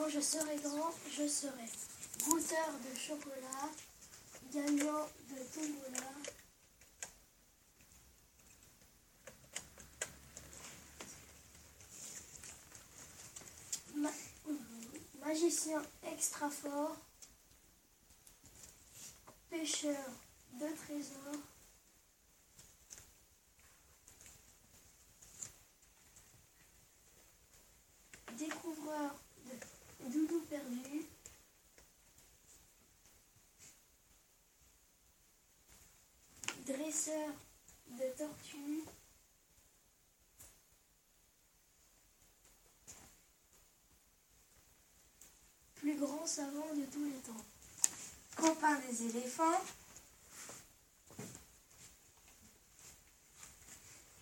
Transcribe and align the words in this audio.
Quand 0.00 0.08
je 0.08 0.20
serai 0.20 0.56
grand, 0.56 0.94
je 1.10 1.28
serai 1.28 1.68
goûteur 2.24 2.70
de 2.88 2.98
chocolat, 2.98 3.68
gagnant 4.50 5.06
de 5.28 5.42
tombola. 5.54 6.06
Ma- 13.94 15.26
magicien 15.26 15.82
extra 16.10 16.48
fort, 16.48 16.96
pêcheur 19.50 20.10
de 20.54 20.66
trésors. 20.86 21.59
Dresseur 36.90 37.30
de 37.86 38.04
tortues. 38.18 38.84
Plus 45.76 45.96
grand 46.00 46.26
savant 46.26 46.74
de 46.74 46.84
tous 46.86 47.04
les 47.04 47.20
temps. 47.20 47.44
Copain 48.34 48.80
des 48.80 49.04
éléphants. 49.04 49.62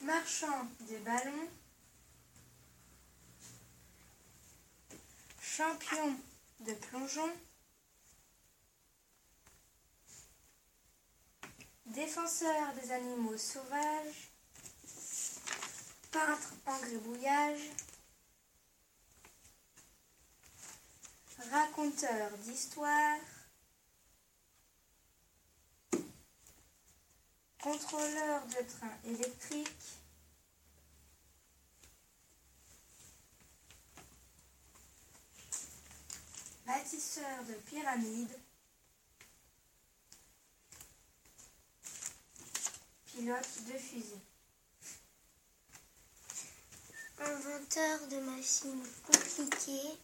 Marchand 0.00 0.66
des 0.88 0.98
ballons. 1.00 1.48
Champion 5.38 6.16
de 6.60 6.72
plongeon. 6.72 7.30
Défenseur 11.94 12.74
des 12.74 12.90
animaux 12.90 13.36
sauvages. 13.36 14.32
Peintre 16.10 16.54
en 16.66 16.78
gribouillage. 16.80 17.70
Raconteur 21.52 22.36
d'histoire. 22.38 23.18
Contrôleur 27.62 28.44
de 28.48 28.66
train 28.68 28.98
électrique. 29.04 30.00
Bâtisseur 36.66 37.44
de 37.46 37.54
pyramides. 37.70 38.36
Pilote 43.24 43.64
de 43.72 43.78
fusée. 43.78 44.20
Inventeur 47.20 48.06
de 48.08 48.16
machines 48.18 48.86
compliquées. 49.06 49.98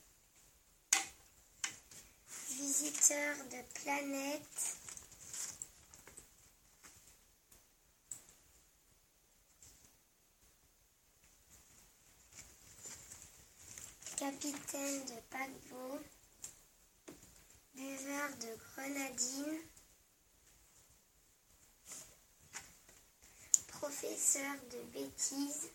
Visiteur 2.49 3.37
de 3.45 3.83
planètes. 3.83 4.77
Capitaine 14.17 15.05
de 15.05 15.21
paquebot. 15.29 16.01
Buveur 17.75 18.31
de 18.39 18.57
grenadine. 18.57 19.61
Professeur 23.91 24.55
de 24.71 24.79
bêtises. 24.93 25.69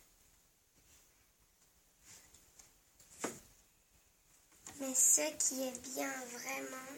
Mais 4.79 4.95
ce 4.95 5.21
qui 5.37 5.63
est 5.63 5.93
bien 5.93 6.13
vraiment, 6.31 6.95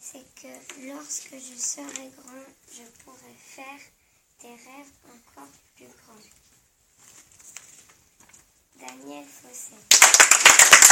c'est 0.00 0.24
que 0.36 0.86
lorsque 0.88 1.34
je 1.34 1.58
serai 1.58 2.08
grand, 2.16 2.46
je 2.72 2.84
pourrai 3.04 3.34
faire 3.38 3.80
des 4.40 4.48
rêves 4.48 4.92
encore 5.04 5.52
plus 5.76 5.88
grands. 5.88 6.30
Daniel 8.76 9.26
Fosset. 9.26 10.76